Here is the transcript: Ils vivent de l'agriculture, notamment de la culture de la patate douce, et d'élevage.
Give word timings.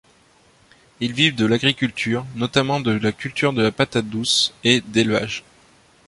Ils 0.99 1.13
vivent 1.13 1.35
de 1.35 1.45
l'agriculture, 1.45 2.25
notamment 2.35 2.79
de 2.79 2.89
la 2.89 3.11
culture 3.11 3.53
de 3.53 3.61
la 3.61 3.71
patate 3.71 4.07
douce, 4.09 4.51
et 4.63 4.81
d'élevage. 4.81 5.43